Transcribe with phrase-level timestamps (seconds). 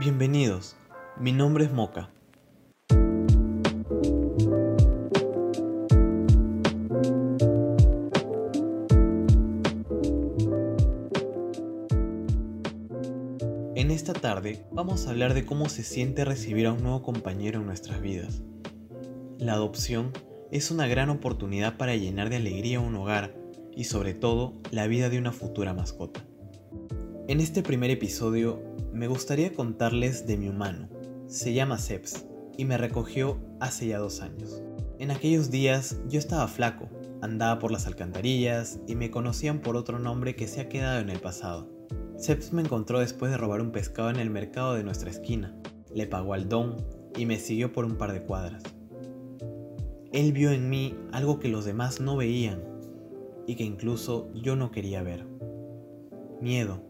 [0.00, 0.76] Bienvenidos,
[1.18, 2.08] mi nombre es Moca.
[13.74, 17.60] En esta tarde vamos a hablar de cómo se siente recibir a un nuevo compañero
[17.60, 18.40] en nuestras vidas.
[19.36, 20.12] La adopción
[20.50, 23.34] es una gran oportunidad para llenar de alegría un hogar
[23.76, 26.24] y sobre todo la vida de una futura mascota.
[27.28, 28.60] En este primer episodio
[28.92, 30.88] me gustaría contarles de mi humano.
[31.26, 34.62] Se llama Seps y me recogió hace ya dos años.
[34.98, 36.88] En aquellos días yo estaba flaco,
[37.22, 41.10] andaba por las alcantarillas y me conocían por otro nombre que se ha quedado en
[41.10, 41.70] el pasado.
[42.16, 45.56] Seps me encontró después de robar un pescado en el mercado de nuestra esquina.
[45.94, 46.76] Le pagó al don
[47.16, 48.62] y me siguió por un par de cuadras.
[50.12, 52.62] Él vio en mí algo que los demás no veían
[53.46, 55.24] y que incluso yo no quería ver.
[56.40, 56.82] Miedo.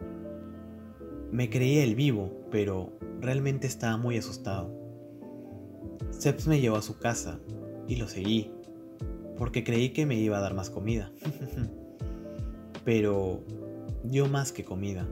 [1.32, 4.70] Me creía el vivo, pero realmente estaba muy asustado.
[6.10, 7.38] Seps me llevó a su casa
[7.86, 8.50] y lo seguí,
[9.36, 11.12] porque creí que me iba a dar más comida.
[12.84, 13.44] pero
[14.02, 15.06] dio más que comida.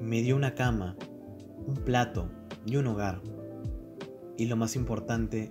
[0.00, 0.96] Me dio una cama,
[1.66, 2.28] un plato
[2.64, 3.20] y un hogar.
[4.36, 5.48] Y lo más importante,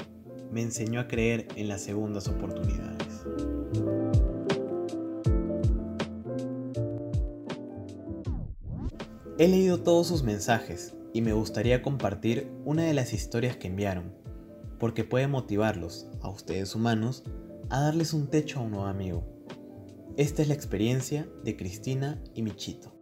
[0.51, 3.25] me enseñó a creer en las segundas oportunidades.
[9.37, 14.13] He leído todos sus mensajes y me gustaría compartir una de las historias que enviaron,
[14.79, 17.25] porque puede motivarlos, a ustedes humanos,
[17.69, 19.25] a darles un techo a un nuevo amigo.
[20.15, 22.93] Esta es la experiencia de Cristina y Michito.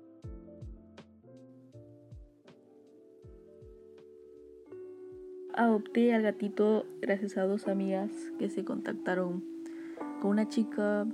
[5.53, 8.09] Adopté al gatito gracias a dos amigas
[8.40, 9.44] que se contactaron
[10.20, 11.06] con una chica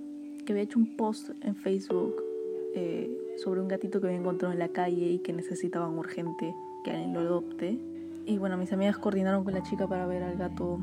[0.46, 2.29] que había hecho un post en Facebook
[2.76, 6.54] eh, sobre un gatito que había encontrado en la calle y que necesitaban urgente
[6.84, 7.80] que alguien lo adopte.
[8.26, 10.80] Y bueno, mis amigas coordinaron con la chica para ver al gato.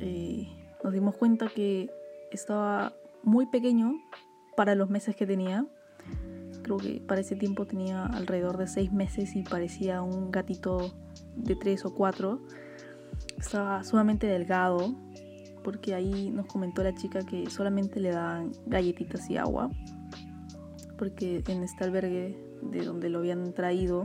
[0.00, 0.48] Eh,
[0.84, 1.88] nos dimos cuenta que
[2.30, 3.94] estaba muy pequeño
[4.56, 5.66] para los meses que tenía.
[6.62, 10.92] Creo que para ese tiempo tenía alrededor de seis meses y parecía un gatito
[11.36, 12.40] de tres o cuatro.
[13.38, 14.94] Estaba sumamente delgado
[15.64, 19.70] porque ahí nos comentó la chica que solamente le daban galletitas y agua
[21.02, 24.04] porque en este albergue de donde lo habían traído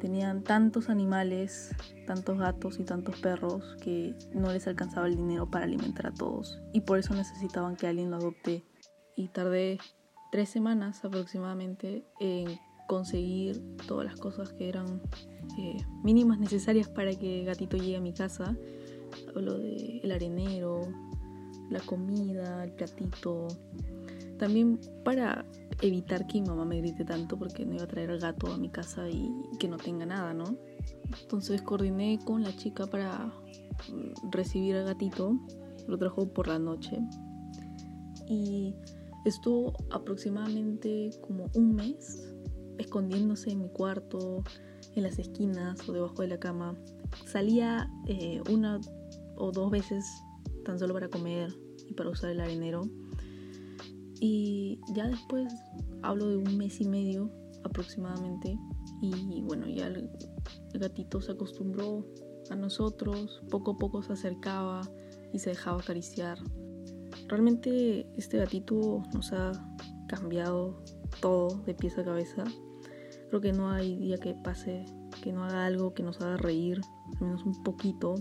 [0.00, 1.76] tenían tantos animales,
[2.08, 6.60] tantos gatos y tantos perros que no les alcanzaba el dinero para alimentar a todos
[6.72, 8.64] y por eso necesitaban que alguien lo adopte.
[9.14, 9.78] Y tardé
[10.32, 12.48] tres semanas aproximadamente en
[12.88, 15.00] conseguir todas las cosas que eran
[15.56, 18.56] eh, mínimas necesarias para que gatito llegue a mi casa.
[19.36, 20.80] Hablo de el arenero,
[21.70, 23.46] la comida, el platito.
[24.36, 25.44] También para
[25.80, 28.58] evitar que mi mamá me grite tanto porque no iba a traer al gato a
[28.58, 30.56] mi casa y que no tenga nada, ¿no?
[31.22, 35.38] Entonces coordiné con la chica para mm, recibir al gatito,
[35.86, 36.98] lo trajo por la noche
[38.28, 38.74] y
[39.24, 42.34] estuvo aproximadamente como un mes
[42.78, 44.42] escondiéndose en mi cuarto,
[44.94, 46.76] en las esquinas o debajo de la cama.
[47.26, 48.80] Salía eh, una
[49.36, 50.04] o dos veces
[50.64, 51.52] tan solo para comer
[51.88, 52.82] y para usar el arenero
[54.24, 55.52] y ya después
[56.02, 57.28] hablo de un mes y medio
[57.64, 58.56] aproximadamente.
[59.00, 60.08] Y bueno, ya el,
[60.74, 62.06] gatito se acostumbró
[62.48, 64.82] a nosotros, poco a poco se acercaba
[65.32, 66.38] y se dejaba acariciar.
[67.26, 69.50] Realmente este gatito nos ha
[70.06, 70.84] cambiado
[71.20, 72.44] todo de pies a cabeza.
[73.28, 74.84] Creo que no hay día que pase
[75.20, 76.80] que no haga algo que nos haga reír,
[77.16, 78.14] al menos un poquito.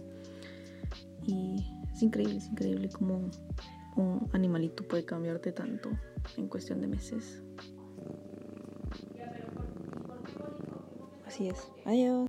[1.28, 1.58] Y
[1.94, 3.30] es increíble, es increíble cómo
[3.96, 5.90] un animalito puede cambiarte tanto
[6.38, 7.42] en cuestión de meses.
[11.26, 11.68] Así es.
[11.86, 12.28] Adiós.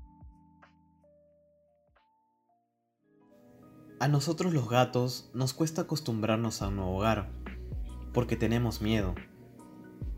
[3.98, 7.30] A nosotros los gatos nos cuesta acostumbrarnos a un nuevo hogar,
[8.12, 9.14] porque tenemos miedo.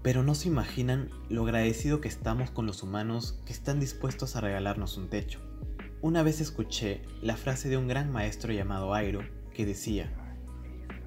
[0.03, 4.41] Pero no se imaginan lo agradecido que estamos con los humanos que están dispuestos a
[4.41, 5.41] regalarnos un techo.
[6.01, 9.21] Una vez escuché la frase de un gran maestro llamado Airo
[9.55, 10.24] que decía,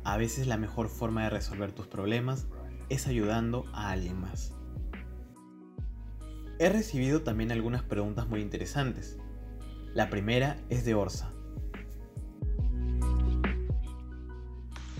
[0.07, 2.47] a veces la mejor forma de resolver tus problemas
[2.87, 4.53] es ayudando a alguien más.
[6.59, 9.17] He recibido también algunas preguntas muy interesantes.
[9.93, 11.33] La primera es de Orsa.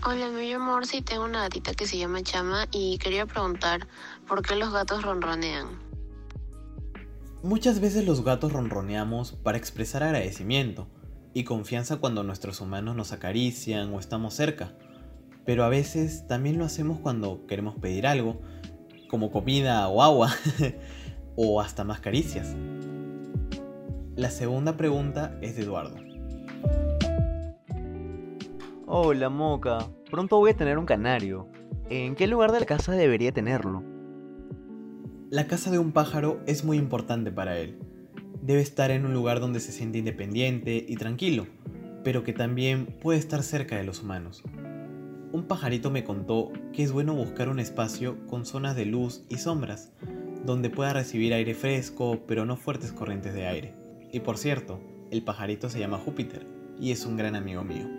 [0.06, 3.88] Hola, me llamo Orsa y tengo una gatita que se llama Chama y quería preguntar
[4.28, 5.68] por qué los gatos ronronean.
[7.44, 10.90] Muchas veces los gatos ronroneamos para expresar agradecimiento
[11.34, 14.76] y confianza cuando nuestros humanos nos acarician o estamos cerca
[15.48, 18.42] pero a veces también lo hacemos cuando queremos pedir algo,
[19.10, 20.30] como comida o agua,
[21.38, 22.54] o hasta más caricias.
[24.18, 25.96] La segunda pregunta es de Eduardo.
[28.88, 29.88] Hola, Moca.
[30.12, 31.48] Pronto voy a tener un canario.
[31.90, 33.84] ¿En qué lugar de la casa debería tenerlo?
[35.30, 37.80] La casa de un pájaro es muy importante para él.
[38.42, 41.48] Debe estar en un lugar donde se siente independiente y tranquilo,
[42.04, 44.44] pero que también puede estar cerca de los humanos.
[45.34, 49.38] Un pajarito me contó que es bueno buscar un espacio con zonas de luz y
[49.38, 49.92] sombras,
[50.46, 53.74] donde pueda recibir aire fresco, pero no fuertes corrientes de aire.
[54.12, 54.80] Y por cierto,
[55.12, 56.48] el pajarito se llama Júpiter
[56.80, 57.97] y es un gran amigo mío.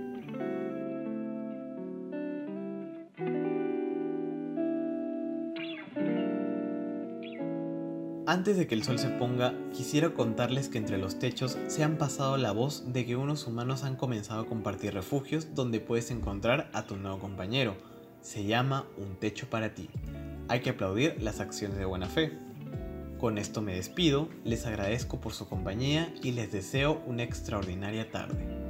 [8.28, 11.96] Antes de que el sol se ponga, quisiera contarles que entre los techos se han
[11.96, 16.68] pasado la voz de que unos humanos han comenzado a compartir refugios donde puedes encontrar
[16.74, 17.74] a tu nuevo compañero.
[18.20, 19.88] Se llama Un Techo para ti.
[20.48, 22.36] Hay que aplaudir las acciones de buena fe.
[23.18, 28.67] Con esto me despido, les agradezco por su compañía y les deseo una extraordinaria tarde.